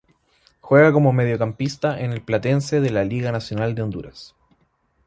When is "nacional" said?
3.31-3.75